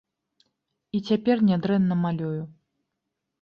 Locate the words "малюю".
2.07-2.41